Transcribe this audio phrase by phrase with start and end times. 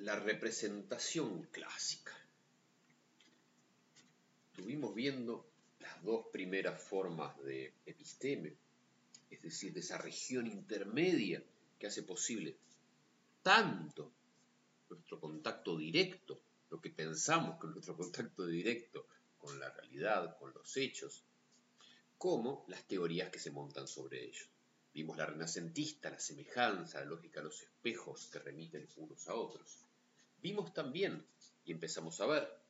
[0.00, 2.16] la representación clásica.
[4.50, 5.46] Estuvimos viendo
[5.78, 8.56] las dos primeras formas de episteme,
[9.28, 11.42] es decir, de esa región intermedia
[11.78, 12.56] que hace posible
[13.42, 14.10] tanto
[14.88, 16.40] nuestro contacto directo,
[16.70, 19.06] lo que pensamos que nuestro contacto directo
[19.36, 21.24] con la realidad, con los hechos,
[22.16, 24.48] como las teorías que se montan sobre ellos.
[24.94, 29.89] Vimos la renacentista, la semejanza, la lógica los espejos que remiten unos a otros.
[30.42, 31.24] Vimos también,
[31.64, 32.60] y empezamos a ver,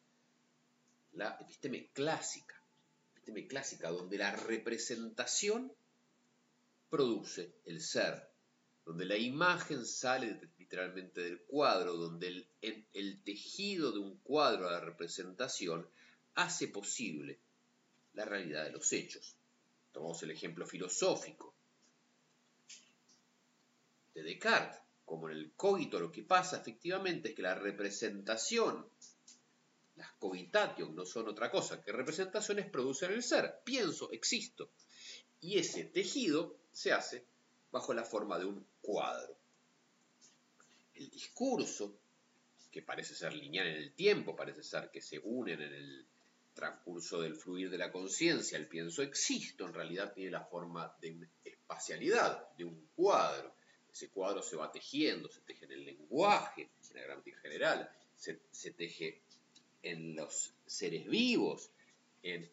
[1.12, 2.60] la episteme clásica,
[3.12, 5.72] episteme clásica, donde la representación
[6.88, 8.28] produce el ser,
[8.84, 14.72] donde la imagen sale literalmente del cuadro, donde el, el, tejido de un cuadro a
[14.72, 15.88] la representación
[16.34, 17.38] hace posible
[18.14, 19.36] la realidad de los hechos.
[19.92, 21.54] Tomamos el ejemplo filosófico
[24.14, 28.86] de Descartes, como en el cogito lo que pasa efectivamente es que la representación,
[29.96, 33.58] las cogitation no son otra cosa que representaciones producen el ser.
[33.64, 34.70] Pienso, existo.
[35.40, 37.24] Y ese tejido se hace
[37.72, 39.36] bajo la forma de un cuadro.
[40.94, 41.98] El discurso,
[42.70, 46.06] que parece ser lineal en el tiempo, parece ser que se unen en el
[46.54, 51.28] transcurso del fluir de la conciencia, el pienso existo, en realidad tiene la forma de
[51.42, 53.58] espacialidad, de un cuadro.
[53.92, 58.34] Ese cuadro se va tejiendo, se teje en el lenguaje, en la gramática general, se,
[58.72, 59.20] teje
[59.82, 61.70] en los seres vivos,
[62.22, 62.48] en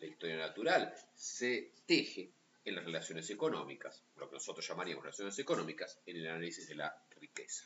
[0.00, 2.30] la historia natural, se teje
[2.64, 7.04] en las relaciones económicas, lo que nosotros llamaríamos relaciones económicas, en el análisis de la
[7.20, 7.64] riqueza.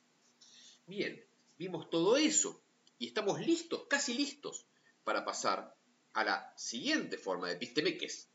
[0.87, 1.25] Bien,
[1.59, 2.63] vimos todo eso
[2.99, 4.67] y estamos listos, casi listos,
[5.05, 5.75] para pasar
[6.15, 8.29] a la siguiente forma de episteme, que es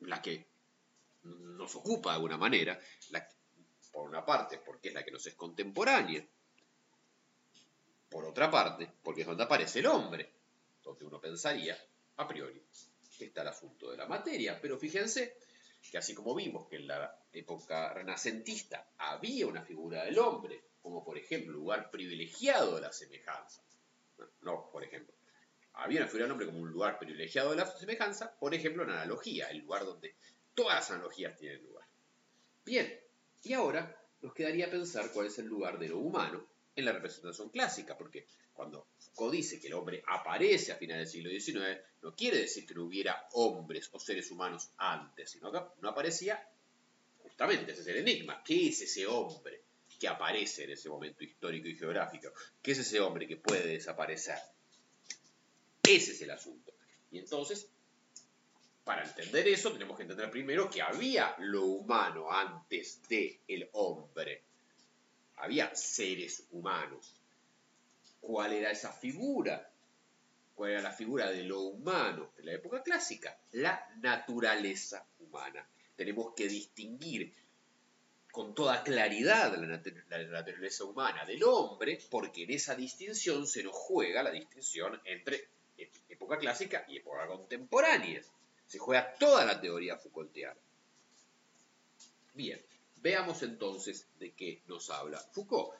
[0.00, 0.46] la que
[1.26, 2.78] nos ocupa de alguna manera,
[3.92, 6.26] por una parte, porque es la que nos es contemporánea,
[8.08, 10.30] por otra parte, porque es donde aparece el hombre,
[10.82, 11.76] donde uno pensaría,
[12.16, 12.62] a priori,
[13.18, 14.60] que está el asunto de la materia.
[14.60, 15.38] Pero fíjense
[15.90, 21.04] que así como vimos que en la época renacentista había una figura del hombre, como
[21.04, 23.62] por ejemplo lugar privilegiado de la semejanza,
[24.42, 25.14] no, por ejemplo,
[25.74, 28.90] había una figura del hombre como un lugar privilegiado de la semejanza, por ejemplo, en
[28.90, 30.16] analogía, el lugar donde
[30.56, 31.86] todas las analogías tienen lugar.
[32.64, 33.00] Bien,
[33.44, 36.44] y ahora nos quedaría pensar cuál es el lugar de lo humano
[36.74, 41.40] en la representación clásica, porque cuando Foucault dice que el hombre aparece a finales del
[41.40, 45.60] siglo XIX, no quiere decir que no hubiera hombres o seres humanos antes, sino que
[45.80, 46.42] no aparecía
[47.22, 49.62] justamente, ese es el enigma, ¿qué es ese hombre
[49.98, 52.32] que aparece en ese momento histórico y geográfico?
[52.62, 54.38] ¿Qué es ese hombre que puede desaparecer?
[55.82, 56.72] Ese es el asunto.
[57.10, 57.68] Y entonces,
[58.86, 64.44] para entender eso, tenemos que entender primero que había lo humano antes del el hombre
[65.38, 67.20] había seres humanos.
[68.20, 69.68] ¿Cuál era esa figura?
[70.54, 73.36] ¿Cuál era la figura de lo humano en la época clásica?
[73.50, 75.66] La naturaleza humana.
[75.96, 77.34] Tenemos que distinguir
[78.30, 79.82] con toda claridad la,
[80.28, 85.48] naturaleza humana del hombre, porque en esa distinción se nos juega la distinción entre
[86.08, 88.22] época clásica y época contemporánea.
[88.66, 90.60] Se juega toda la teoría Foucaultiana.
[92.34, 92.60] Bien,
[93.06, 95.72] Veamos entonces de qué nos habla Foucault.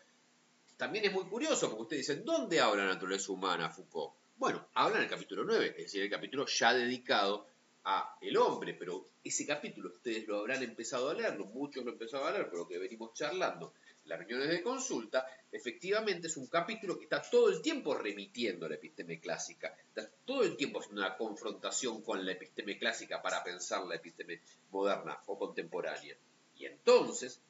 [0.77, 4.15] También es muy curioso porque ustedes dicen, ¿dónde habla la naturaleza humana Foucault?
[4.37, 7.49] Bueno, habla en el capítulo 9, es decir, el capítulo ya dedicado
[7.83, 11.95] a el hombre, pero ese capítulo ustedes lo habrán empezado a leerlo, muchos lo han
[11.95, 13.73] empezado a leer por lo que venimos charlando
[14.07, 18.69] las reuniones de consulta, efectivamente es un capítulo que está todo el tiempo remitiendo a
[18.69, 23.43] la episteme clásica, está todo el tiempo haciendo una confrontación con la episteme clásica para
[23.43, 24.41] pensar la episteme
[24.71, 26.17] moderna o contemporánea.
[26.57, 27.41] Y entonces,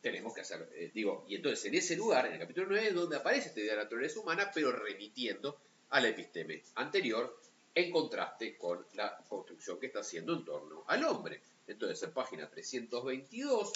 [0.00, 2.94] tenemos que hacer, eh, digo, y entonces en ese lugar, en el capítulo 9, es
[2.94, 5.58] donde aparece esta idea de la naturaleza humana, pero remitiendo
[5.90, 7.38] a la episteme anterior,
[7.74, 11.40] en contraste con la construcción que está haciendo en torno al hombre.
[11.66, 13.72] Entonces, en página 322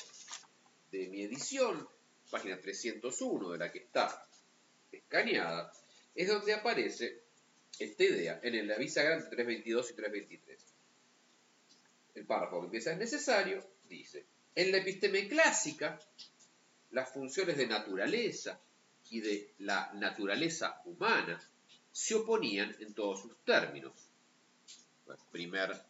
[0.91, 1.89] de mi edición,
[2.31, 4.27] página 301 de la que está
[4.91, 5.73] escaneada,
[6.15, 7.23] es donde aparece
[7.79, 10.65] esta idea en el avisa grande 322 y 323.
[12.15, 14.25] El párrafo que empieza es necesario, dice,
[14.55, 16.01] en la episteme clásica,
[16.91, 18.61] las funciones de naturaleza
[19.11, 21.41] y de la naturaleza humana
[21.93, 23.93] se oponían en todos sus términos.
[25.31, 25.81] primer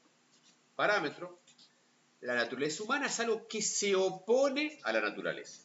[0.76, 1.40] parámetro,
[2.20, 5.62] la naturaleza humana es algo que se opone a la naturaleza.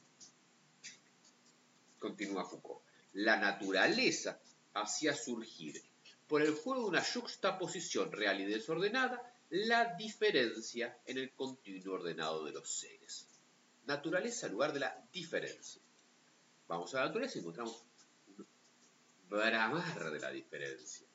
[2.00, 2.82] Continúa Foucault.
[3.14, 4.40] La naturaleza
[4.74, 5.82] hacía surgir,
[6.28, 12.44] por el juego de una juxtaposición real y desordenada, la diferencia en el continuo ordenado
[12.44, 13.28] de los seres.
[13.86, 15.82] Naturaleza en lugar de la diferencia.
[16.68, 17.84] Vamos a la naturaleza y encontramos
[19.30, 21.08] bramar de la diferencia.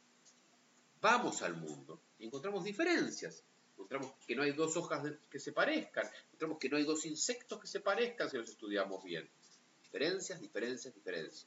[1.01, 3.43] Vamos al mundo y encontramos diferencias.
[3.79, 6.05] Encontramos que no hay dos hojas que se parezcan.
[6.27, 9.31] Encontramos que no hay dos insectos que se parezcan si los estudiamos bien.
[9.85, 11.47] Diferencias, diferencias, diferencias.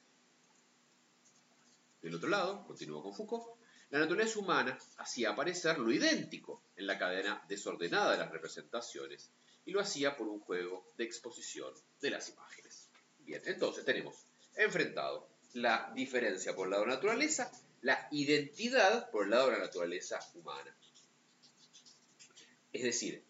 [2.02, 6.98] Del otro lado, continúo con Foucault, la naturaleza humana hacía aparecer lo idéntico en la
[6.98, 9.30] cadena desordenada de las representaciones
[9.66, 12.90] y lo hacía por un juego de exposición de las imágenes.
[13.20, 14.26] Bien, entonces tenemos
[14.56, 17.52] enfrentado la diferencia por el lado de la naturaleza,
[17.82, 20.74] la identidad por el lado de la naturaleza humana.
[22.74, 23.24] Es decir,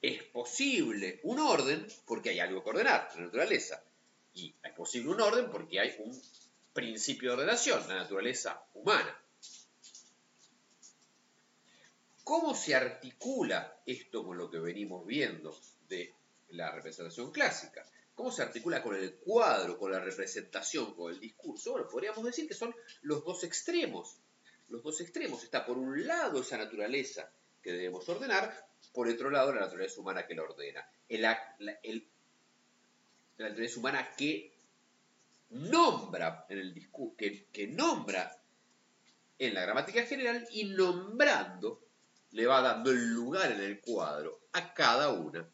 [0.00, 3.82] es posible un orden porque hay algo que ordenar, la naturaleza.
[4.34, 6.20] Y es posible un orden porque hay un
[6.72, 9.20] principio de ordenación, la naturaleza humana.
[12.22, 15.58] ¿Cómo se articula esto con lo que venimos viendo
[15.88, 16.14] de
[16.50, 17.84] la representación clásica?
[18.14, 21.72] ¿Cómo se articula con el cuadro, con la representación, con el discurso?
[21.72, 24.18] Bueno, podríamos decir que son los dos extremos.
[24.68, 25.42] Los dos extremos.
[25.42, 27.30] Está por un lado esa naturaleza
[27.62, 30.88] que debemos ordenar, por otro lado la naturaleza humana que la ordena.
[31.08, 31.38] la
[33.38, 34.52] naturaleza humana que
[35.50, 38.38] nombra en el discurso, que, que nombra
[39.38, 41.80] en la gramática general y nombrando
[42.32, 45.48] le va dando el lugar en el cuadro a cada una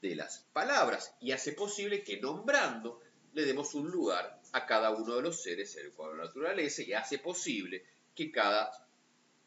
[0.00, 3.00] de las palabras y hace posible que nombrando
[3.32, 6.26] le demos un lugar a cada uno de los seres en el cuadro de la
[6.26, 7.84] naturaleza y hace posible
[8.14, 8.70] que cada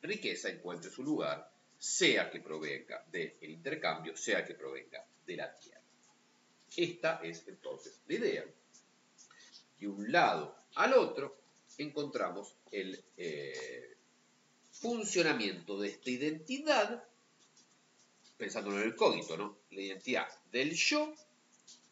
[0.01, 5.81] riqueza encuentre su lugar, sea que provenga del intercambio, sea que provenga de la tierra.
[6.75, 8.45] Esta es entonces la idea
[9.79, 11.37] de un lado al otro,
[11.77, 13.95] encontramos el eh,
[14.71, 17.03] funcionamiento de esta identidad,
[18.37, 19.57] pensándolo en el cógito, ¿no?
[19.71, 21.13] La identidad del yo,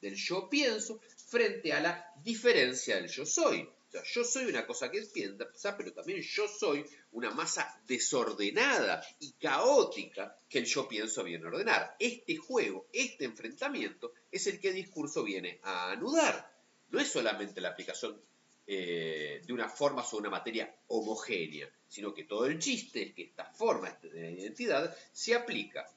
[0.01, 3.69] del yo pienso, frente a la diferencia del yo soy.
[4.13, 10.37] Yo soy una cosa que piensa, pero también yo soy una masa desordenada y caótica
[10.49, 11.95] que el yo pienso viene a ordenar.
[11.99, 16.51] Este juego, este enfrentamiento, es el que el discurso viene a anudar
[16.91, 18.21] no es solamente la aplicación
[18.67, 23.23] eh, de una forma sobre una materia homogénea, sino que todo el chiste es que
[23.23, 25.89] esta forma de identidad se aplica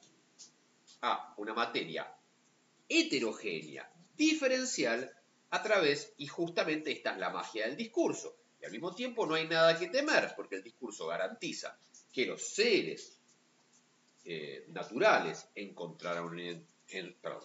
[1.01, 2.11] a una materia
[2.87, 5.13] heterogénea, diferencial,
[5.49, 8.37] a través, y justamente esta es la magia del discurso.
[8.61, 11.77] Y al mismo tiempo no hay nada que temer, porque el discurso garantiza
[12.11, 13.17] que los seres
[14.23, 16.65] eh, naturales encontrarán un,
[17.21, 17.43] perdón,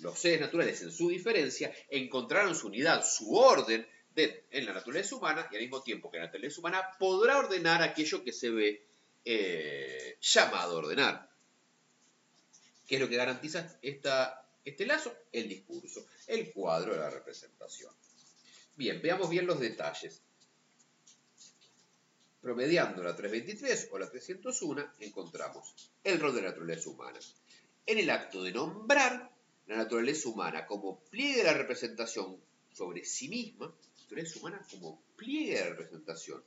[0.00, 5.48] los seres naturales en su diferencia encontraron su unidad, su orden en la naturaleza humana
[5.50, 8.86] y al mismo tiempo que la naturaleza humana podrá ordenar aquello que se ve
[9.24, 11.30] eh, llamado a ordenar.
[12.86, 13.78] ¿Qué es lo que garantiza
[14.68, 15.14] este lazo?
[15.32, 17.92] El discurso, el cuadro de la representación.
[18.76, 20.22] Bien, veamos bien los detalles.
[22.40, 27.18] Promediando la 323 o la 301, encontramos el rol de la naturaleza humana.
[27.84, 29.30] En el acto de nombrar,
[29.66, 32.40] la naturaleza humana como pliegue de la representación
[32.72, 36.42] sobre sí misma, la naturaleza humana como pliegue de la representación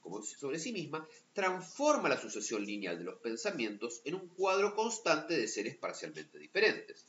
[0.00, 5.34] como sobre sí misma, transforma la sucesión lineal de los pensamientos en un cuadro constante
[5.34, 7.06] de seres parcialmente diferentes.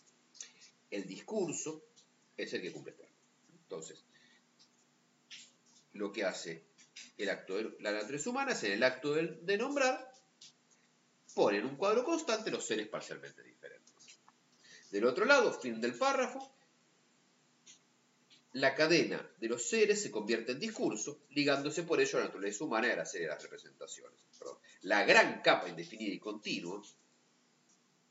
[0.92, 1.84] El discurso
[2.38, 3.06] es el que cumple esto.
[3.64, 4.04] Entonces,
[5.94, 6.64] lo que hace
[7.18, 10.14] el acto de la naturaleza humana es en el acto de, de nombrar,
[11.34, 13.94] pone en un cuadro constante los seres parcialmente diferentes.
[14.92, 16.56] Del otro lado, fin del párrafo,
[18.54, 22.64] la cadena de los seres se convierte en discurso, ligándose por ello a la naturaleza
[22.64, 24.18] humana y a la serie de las representaciones.
[24.84, 26.82] La gran capa indefinida y continua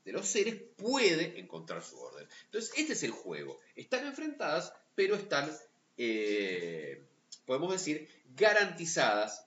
[0.05, 2.27] de los seres puede encontrar su orden.
[2.45, 3.59] Entonces, este es el juego.
[3.75, 5.51] Están enfrentadas, pero están,
[5.97, 7.03] eh,
[7.45, 9.45] podemos decir, garantizadas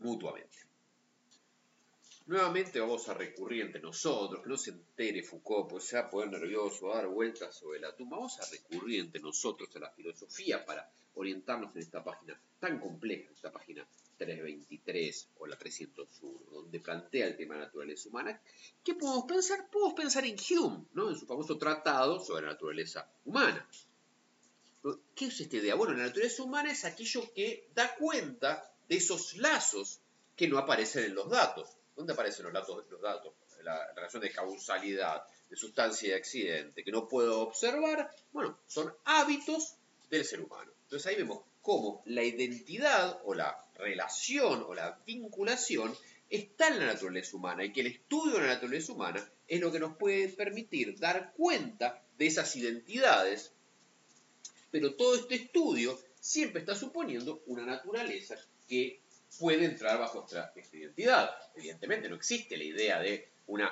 [0.00, 0.58] mutuamente.
[2.26, 6.10] Nuevamente vamos a recurrir entre nosotros, que no se entere Foucault, pues se va a
[6.10, 8.16] poner nervioso, dar vueltas sobre la tumba.
[8.16, 13.30] Vamos a recurrir entre nosotros a la filosofía para orientarnos en esta página tan compleja,
[13.32, 13.86] esta página
[14.24, 18.40] 323 o la 301, donde plantea el tema de naturaleza humana.
[18.84, 19.68] ¿Qué podemos pensar?
[19.70, 21.10] Podemos pensar en Hume, ¿no?
[21.10, 23.68] en su famoso tratado sobre la naturaleza humana.
[25.14, 25.74] ¿Qué es esta idea?
[25.74, 30.00] Bueno, la naturaleza humana es aquello que da cuenta de esos lazos
[30.36, 31.68] que no aparecen en los datos.
[31.94, 32.84] ¿Dónde aparecen los datos?
[32.90, 33.32] Los datos?
[33.62, 39.76] La relación de causalidad, de sustancia y accidente, que no puedo observar, bueno, son hábitos
[40.10, 40.72] del ser humano.
[40.82, 45.94] Entonces ahí vemos cómo la identidad o la relación o la vinculación
[46.28, 49.70] está en la naturaleza humana y que el estudio de la naturaleza humana es lo
[49.72, 53.52] que nos puede permitir dar cuenta de esas identidades
[54.72, 59.02] pero todo este estudio siempre está suponiendo una naturaleza que
[59.38, 61.30] puede entrar bajo esta, identidad.
[61.54, 63.70] Evidentemente no existe la idea de una,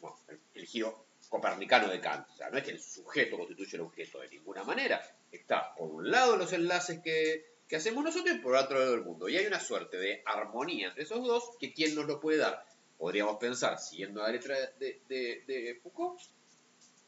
[0.00, 0.16] bueno,
[0.54, 2.26] el giro copernicano de Kant.
[2.30, 4.98] O sea, no es que el sujeto constituye el objeto de ninguna manera.
[5.30, 7.44] Está por un lado los enlaces que,
[7.74, 9.28] hacemos nosotros y por otro lado el mundo.
[9.28, 12.64] Y hay una suerte de armonía entre esos dos que quién nos lo puede dar.
[12.96, 16.20] Podríamos pensar, siguiendo la letra de, de Foucault,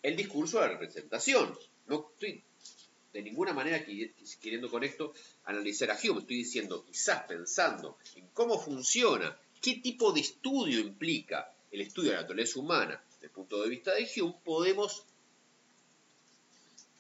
[0.03, 1.57] el discurso de la representación.
[1.87, 2.45] No estoy
[3.12, 5.12] de ninguna manera queriendo con esto
[5.45, 11.53] analizar a Hume, estoy diciendo, quizás pensando en cómo funciona, qué tipo de estudio implica
[11.71, 15.07] el estudio de la naturaleza humana desde el punto de vista de Hume, podemos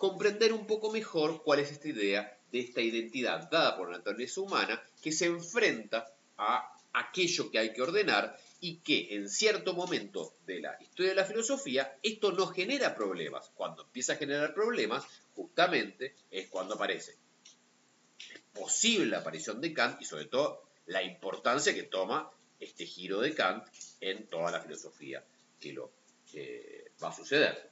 [0.00, 4.40] comprender un poco mejor cuál es esta idea de esta identidad dada por la naturaleza
[4.40, 10.32] humana que se enfrenta a aquello que hay que ordenar y que en cierto momento
[10.46, 13.50] de la historia de la filosofía esto no genera problemas.
[13.54, 15.04] Cuando empieza a generar problemas,
[15.34, 17.14] justamente es cuando aparece.
[18.54, 23.34] Posible la aparición de Kant y sobre todo la importancia que toma este giro de
[23.34, 23.68] Kant
[24.00, 25.22] en toda la filosofía
[25.60, 25.92] que lo
[27.02, 27.69] va a suceder.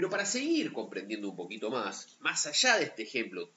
[0.00, 3.50] Pero para seguir comprendiendo un poquito más, más allá de este ejemplo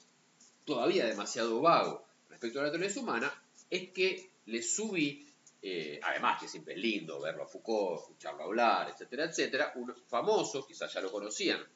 [0.66, 5.26] todavía demasiado vago respecto a la naturaleza humana, es que le subí,
[5.62, 10.66] eh, además que siempre es lindo verlo a Foucault, escucharlo hablar, etcétera, etcétera, un famoso,
[10.66, 11.66] quizás ya lo conocían,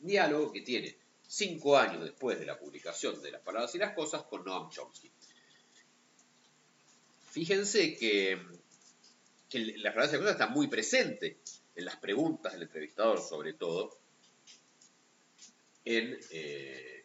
[0.00, 0.94] diálogo que tiene
[1.26, 5.10] cinco años después de la publicación de Las Palabras y las Cosas con Noam Chomsky.
[7.30, 8.38] Fíjense que
[9.50, 11.38] que la frase de cosas está muy presente
[11.80, 13.98] en las preguntas del entrevistador, sobre todo,
[15.84, 17.04] en, eh,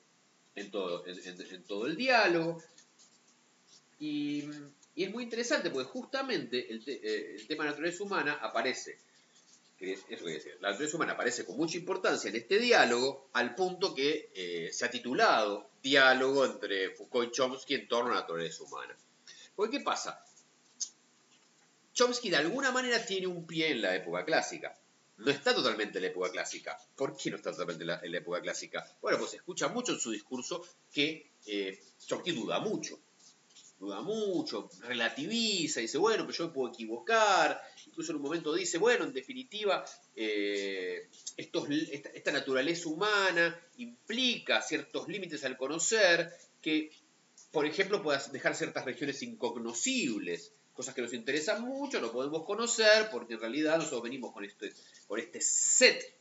[0.71, 2.61] todo, en, todo, el diálogo.
[3.99, 4.49] Y,
[4.95, 8.97] es muy interesante porque justamente el, eh, tema de la naturaleza humana aparece,
[9.79, 14.29] eso decir, la naturaleza humana aparece con mucha importancia en este diálogo, al punto que
[14.33, 18.95] eh, se ha titulado Diálogo entre Foucault y Chomsky en torno a la naturaleza humana.
[19.55, 20.23] Porque, ¿qué pasa?
[21.95, 24.77] Chomsky de alguna manera tiene un pie en la época clásica.
[25.17, 26.77] No está totalmente en la época clásica.
[26.93, 28.85] ¿Por qué no está totalmente en la, época clásica?
[29.01, 30.61] Bueno, pues se escucha mucho en su discurso
[30.91, 32.99] que eh, Chomsky duda mucho.
[33.79, 37.61] Duda mucho, relativiza, dice, bueno, pero yo me puedo equivocar.
[37.87, 39.85] Incluso en un momento dice, bueno, en definitiva,
[40.15, 46.91] eh, esta naturaleza humana implica ciertos límites al conocer que,
[47.51, 53.09] por ejemplo, puedas dejar ciertas regiones incognoscibles cosas que nos interesan mucho, no podemos conocer,
[53.09, 54.73] porque en realidad nosotros venimos con este,
[55.07, 56.19] con este set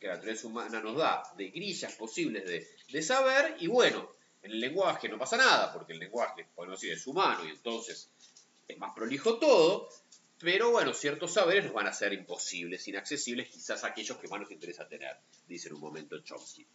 [0.00, 4.10] que la naturaleza humana nos da de grillas posibles de, saber, y bueno,
[4.42, 8.10] en el lenguaje no pasa nada, porque el lenguaje, podemos decir, es humano y entonces
[8.66, 9.88] es más prolijo todo,
[10.38, 14.50] pero bueno, ciertos saberes nos van a ser imposibles, inaccesibles, quizás aquellos que más nos
[14.50, 15.16] interesa tener,
[15.46, 16.66] dice en un momento Chomsky.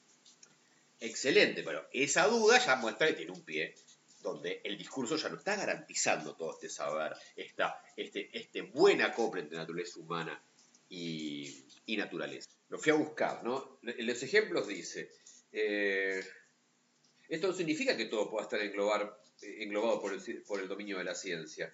[0.99, 3.75] Excelente, pero esa duda ya muestra que tiene un pie
[4.21, 9.41] donde el discurso ya no está garantizando todo este saber, esta, este, este buen acople
[9.41, 10.41] entre naturaleza humana
[10.89, 11.65] y,
[11.97, 12.49] naturaleza.
[12.69, 13.79] Lo fui a buscar, ¿no?
[13.83, 15.11] En los ejemplos dice,
[15.51, 16.23] eh,
[17.27, 21.15] esto no significa que todo pueda estar englobado por el, por el dominio de la
[21.15, 21.73] ciencia.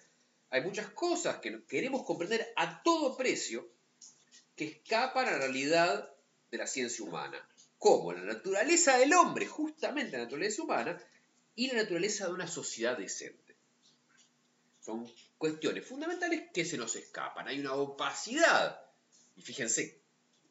[0.50, 3.68] Hay muchas cosas que queremos comprender a todo precio
[4.56, 6.12] que escapan a la realidad
[6.50, 10.98] de la ciencia humana, como la naturaleza del hombre, justamente la naturaleza humana,
[11.58, 13.56] y la naturaleza de una sociedad decente.
[14.80, 17.48] Son cuestiones fundamentales que se nos escapan.
[17.48, 18.80] Hay una opacidad.
[19.34, 20.00] Y fíjense,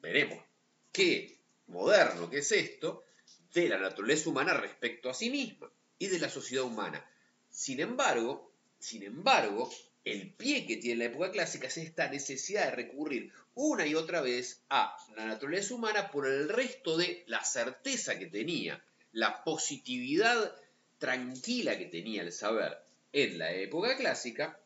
[0.01, 0.43] veremos
[0.91, 3.05] qué moderno que es esto
[3.53, 7.09] de la naturaleza humana respecto a sí misma y de la sociedad humana.
[7.49, 9.71] Sin embargo, sin embargo,
[10.03, 14.19] el pie que tiene la época clásica es esta necesidad de recurrir una y otra
[14.19, 18.83] vez a la naturaleza humana por el resto de la certeza que tenía,
[19.13, 20.53] la positividad
[20.97, 22.77] tranquila que tenía el saber
[23.11, 24.59] en la época clásica,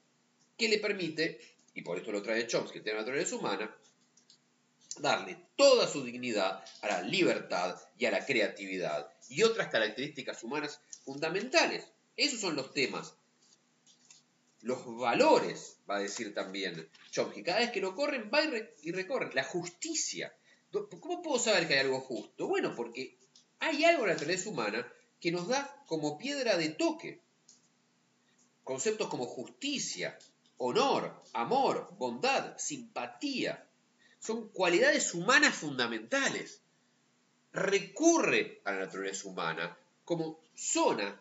[0.57, 1.39] que le permite,
[1.73, 3.75] y por esto lo trae Chomsky, el tema de la naturaleza humana,
[4.99, 10.81] darle toda su dignidad a la libertad y a la creatividad y otras características humanas
[11.03, 11.85] fundamentales.
[12.17, 13.15] Esos son los temas.
[14.61, 17.41] Los valores, va a decir también Chomsky.
[17.41, 18.41] Cada vez que lo corren, va
[18.83, 19.33] y recorre.
[19.33, 20.35] La justicia.
[20.71, 22.47] ¿Cómo puedo saber que hay algo justo?
[22.47, 23.17] Bueno, porque
[23.59, 27.21] hay algo en la naturaleza humana que nos da como piedra de toque.
[28.63, 30.17] Conceptos como justicia,
[30.57, 33.65] honor, amor, bondad, simpatía,
[34.19, 36.61] son cualidades humanas fundamentales.
[37.53, 41.19] Recurre a la naturaleza humana como zona,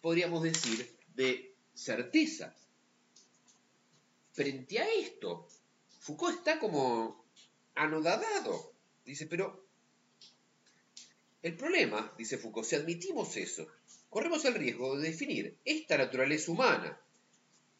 [0.00, 2.54] podríamos decir, de certeza.
[4.32, 5.46] Frente a esto,
[6.00, 7.24] Foucault está como
[7.74, 8.72] anodadado.
[9.04, 9.65] Dice, pero
[11.46, 13.68] El problema, dice Foucault, si admitimos eso,
[14.10, 17.00] corremos el riesgo de definir esta naturaleza humana,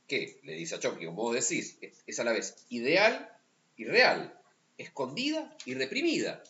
[0.07, 3.29] que, le dice a Chomsky, como vos decís, es a la vez ideal
[3.77, 4.41] y real,
[4.79, 6.45] escondida y reprimida.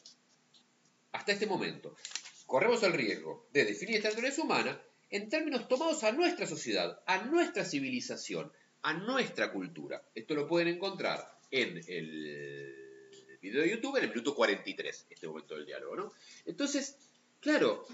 [1.13, 1.97] Hasta este momento,
[2.45, 7.25] corremos el riesgo de definir esta naturaleza humana en términos tomados a nuestra sociedad, a
[7.25, 10.07] nuestra civilización, a nuestra cultura.
[10.15, 12.87] Esto lo pueden encontrar en el
[13.41, 16.13] video de YouTube en el minuto 43, este momento del diálogo, ¿no?
[16.45, 16.97] Entonces,
[17.47, 17.87] claro,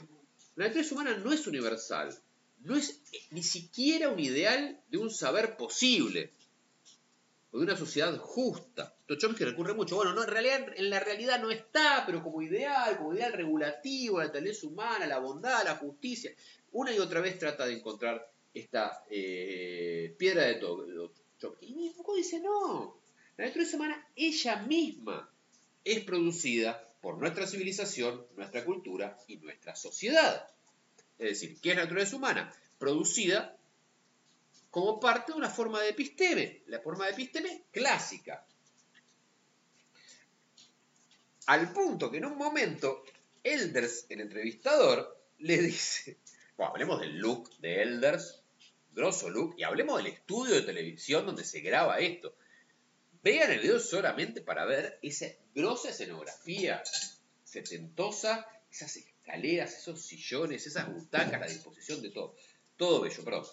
[0.57, 2.19] la naturaleza humana no es universal,
[2.61, 6.31] no es ni siquiera un ideal de un saber posible
[7.51, 8.97] o de una sociedad justa.
[9.07, 12.97] Chomsky recurre mucho, bueno, no, en realidad en la realidad no está, pero como ideal,
[12.97, 16.33] como ideal regulativo, la naturaleza humana, la bondad, la justicia,
[16.73, 20.87] una y otra vez trata de encontrar esta eh, piedra de todo.
[21.61, 22.97] Y Foucault dice, no,
[23.37, 25.31] la naturaleza humana ella misma
[25.85, 30.49] es producida por nuestra civilización, nuestra cultura y nuestra sociedad.
[31.19, 32.55] Es decir, ¿qué es la naturaleza humana?
[32.79, 33.59] Producida
[34.71, 38.47] como parte de una forma de episteme, la forma de episteme clásica.
[41.47, 43.05] Al punto que en un momento
[43.43, 46.19] Elders, el entrevistador, le dice,
[46.57, 48.43] bueno, hablemos del look de Elders,
[48.93, 52.37] grosso look, y hablemos del estudio de televisión donde se graba esto.
[53.23, 56.83] Vean el video solamente para ver esa grosa escenografía
[57.45, 62.35] setentosa, esas escaleras, esos sillones, esas butacas, la disposición de todo.
[62.77, 63.47] Todo bello, perdón.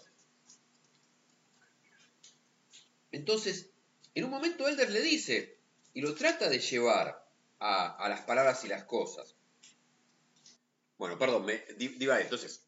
[3.12, 3.70] Entonces,
[4.16, 5.58] en un momento Elder le dice,
[5.94, 7.28] y lo trata de llevar
[7.60, 9.36] a, las palabras y las cosas.
[10.98, 12.64] Bueno, perdón, me, diva, entonces,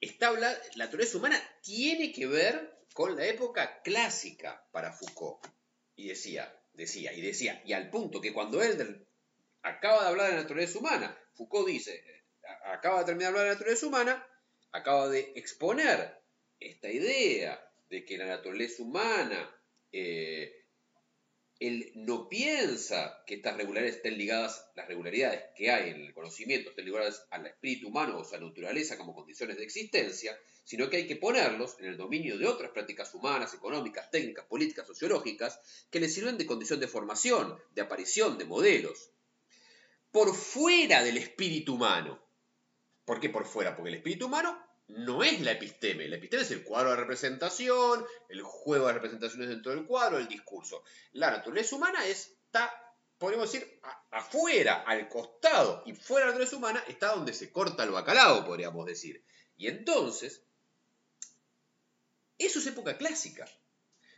[0.00, 5.55] está la naturaleza humana tiene que ver con la época clásica para Foucault.
[5.96, 9.06] Y decía, decía, y decía, y al punto que cuando Elder
[9.62, 12.02] acaba de hablar de la naturaleza humana, Foucault dice,
[12.66, 14.26] acaba de terminar de hablar de la naturaleza humana,
[14.72, 16.20] acaba de exponer
[16.60, 19.50] esta idea de que la naturaleza humana,
[19.92, 20.65] eh,
[21.58, 26.70] él no piensa que estas regularidades estén ligadas, las regularidades que hay en el conocimiento
[26.70, 30.98] estén ligadas al espíritu humano o a la naturaleza como condiciones de existencia, sino que
[30.98, 36.00] hay que ponerlos en el dominio de otras prácticas humanas, económicas, técnicas, políticas, sociológicas, que
[36.00, 39.10] les sirven de condición de formación, de aparición, de modelos,
[40.10, 42.22] por fuera del espíritu humano.
[43.04, 43.76] ¿Por qué por fuera?
[43.76, 46.08] Porque el espíritu humano no es la episteme.
[46.08, 50.28] La episteme es el cuadro de representación, el juego de representaciones dentro del cuadro, el
[50.28, 50.84] discurso.
[51.12, 52.72] La naturaleza humana está,
[53.18, 57.84] podemos decir, afuera, al costado, y fuera de la naturaleza humana está donde se corta
[57.84, 59.24] el bacalao, podríamos decir.
[59.56, 60.42] Y entonces,
[62.38, 63.48] eso es época clásica.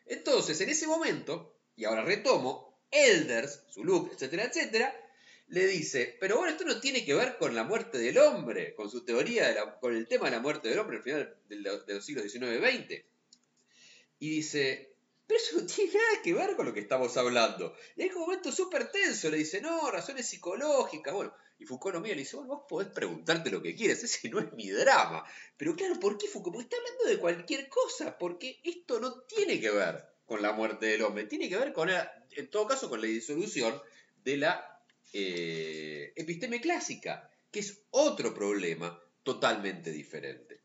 [0.06, 5.07] Entonces, en ese momento, y ahora retomo, Elders, look, etcétera, etcétera,
[5.48, 8.90] le dice, pero bueno, esto no tiene que ver con la muerte del hombre, con
[8.90, 12.30] su teoría, con el tema de la muerte del hombre al final de, los siglos
[12.30, 13.04] XIX y XX.
[14.20, 14.94] Y dice,
[15.26, 17.74] pero eso no tiene nada que ver con lo que estamos hablando.
[17.96, 21.32] Y hay un momento súper tenso, le dice, no, razones psicológicas, bueno.
[21.60, 24.28] Y Foucault lo mira y le dice, bueno, vos podés preguntarte lo que quieres, ese
[24.28, 25.24] no es mi drama.
[25.56, 26.54] Pero claro, ¿por qué Foucault?
[26.54, 30.86] Porque está hablando de cualquier cosa, porque esto no tiene que ver con la muerte
[30.86, 33.80] del hombre, tiene que ver con, en todo caso, con la disolución
[34.22, 34.77] de la
[35.12, 40.60] eh, episteme clásica, que es otro problema totalmente diferente.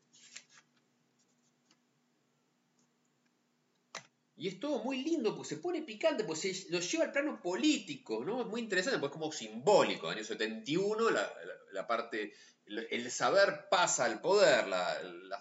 [4.35, 7.41] Y es todo muy lindo, pues se pone picante, pues se lo lleva al plano
[7.41, 8.41] político, ¿no?
[8.41, 10.07] Es muy interesante, pues es como simbólico.
[10.07, 11.09] En el año 71
[11.71, 12.33] la, parte,
[12.65, 14.65] el, saber pasa al poder,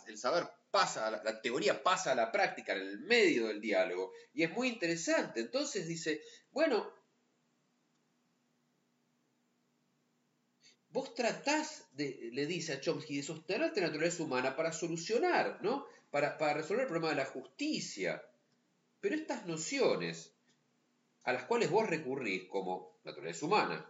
[0.07, 4.13] el saber pasa, la, teoría pasa a la práctica en el medio del diálogo.
[4.35, 5.41] Y es muy interesante.
[5.41, 6.93] Entonces dice, bueno,
[10.93, 15.87] vos tratás, de, le dice a Chomsky, de sostener la naturaleza humana para solucionar, ¿no?
[16.11, 18.23] Para, resolver el problema de la justicia.
[19.01, 20.33] Pero estas nociones
[21.25, 23.89] a las cuales vos recurrís como naturaleza humana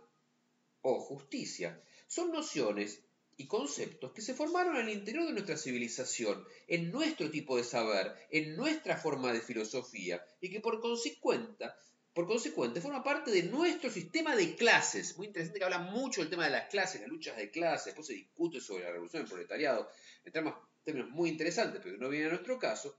[0.82, 3.02] o justicia, son nociones
[3.36, 8.14] y conceptos que se formaron el interior de nuestra civilización, en nuestro tipo de saber,
[8.30, 11.66] en nuestra forma de filosofía, y que por consecuente
[12.14, 15.16] por consecuente, forma parte de nuestro sistema de clases.
[15.16, 18.06] Muy interesante que habla mucho del tema de las clases, las luchas de clases, después
[18.06, 19.88] se discute sobre la revolución del proletariado,
[20.24, 22.98] en términos muy interesantes, pero que no viene a nuestro caso,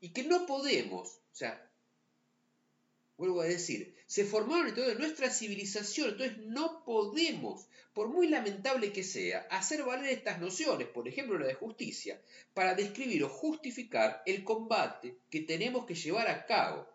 [0.00, 1.70] y que no podemos, o sea,
[3.16, 8.92] vuelvo a decir, se formaron en todo nuestra civilización, entonces no podemos, por muy lamentable
[8.92, 12.20] que sea, hacer valer estas nociones, por ejemplo la de justicia,
[12.52, 16.91] para describir o justificar el combate que tenemos que llevar a cabo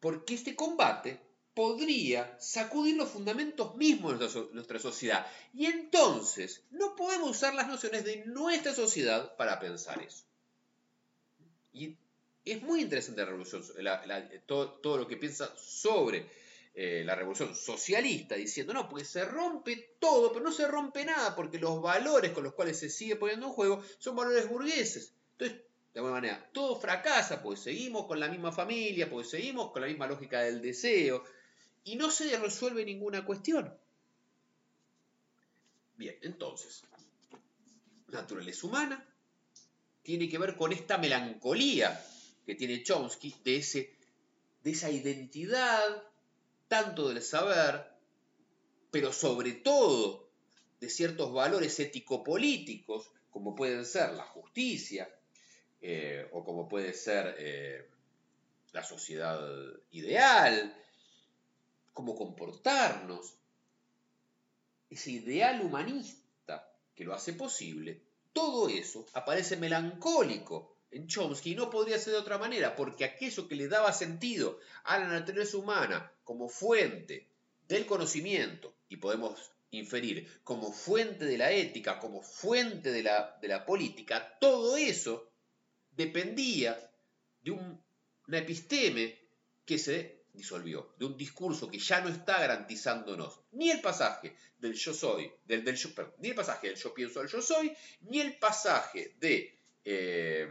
[0.00, 1.20] porque este combate,
[1.54, 5.26] podría sacudir los fundamentos mismos de nuestra, sociedad.
[5.52, 10.24] Y entonces no podemos usar las nociones de nuestra sociedad para pensar eso.
[11.72, 11.96] Y
[12.44, 13.62] es muy interesante la revolución,
[14.46, 16.26] todo, lo que piensa sobre
[16.74, 21.36] eh, la revolución socialista, diciendo, no, porque se rompe todo, pero no se rompe nada,
[21.36, 25.12] porque los valores con los cuales se sigue poniendo en juego son valores burgueses.
[25.32, 25.60] Entonces,
[25.92, 29.88] de alguna manera, todo fracasa, pues seguimos con la misma familia, pues seguimos con la
[29.88, 31.24] misma lógica del deseo,
[31.84, 33.74] y no se resuelve ninguna cuestión.
[35.96, 36.82] Bien, entonces,
[38.08, 39.06] naturaleza humana
[40.02, 42.02] tiene que ver con esta melancolía
[42.46, 43.96] que tiene Chomsky de, ese,
[44.62, 46.04] de esa identidad,
[46.68, 47.84] tanto del saber,
[48.90, 50.30] pero sobre todo
[50.80, 55.08] de ciertos valores ético-políticos, como pueden ser la justicia,
[55.80, 57.88] eh, o como puede ser eh,
[58.72, 59.40] la sociedad
[59.92, 60.76] ideal,
[61.92, 63.34] cómo comportarnos,
[64.88, 71.70] ese ideal humanista que lo hace posible, todo eso aparece melancólico en Chomsky y no
[71.70, 76.12] podría ser de otra manera, porque aquello que le daba sentido a la naturaleza humana
[76.24, 77.28] como fuente
[77.68, 83.48] del conocimiento, y podemos inferir como fuente de la ética, como fuente de la, de
[83.48, 85.29] la política, todo eso
[85.90, 86.78] dependía
[87.42, 87.82] de un,
[88.28, 89.18] una episteme
[89.64, 94.74] que se disolvió, de un discurso que ya no está garantizándonos ni el pasaje del
[94.74, 97.72] yo soy, del, del yo, ni el pasaje del yo pienso del yo soy,
[98.02, 100.48] ni el pasaje de eh,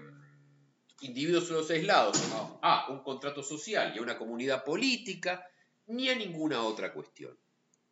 [1.01, 2.17] individuos aislados
[2.61, 5.47] a un contrato social y a una comunidad política,
[5.87, 7.37] ni a ninguna otra cuestión.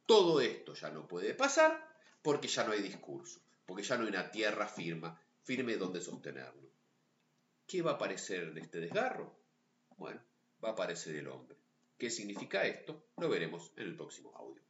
[0.06, 1.86] Todo esto ya no puede pasar
[2.22, 6.67] porque ya no hay discurso, porque ya no hay una tierra firma, firme donde sostenerlo.
[7.68, 9.38] ¿Qué va a aparecer en este desgarro?
[9.98, 10.22] Bueno,
[10.64, 11.58] va a aparecer el hombre.
[11.98, 13.10] ¿Qué significa esto?
[13.18, 14.64] Lo veremos en el próximo audio.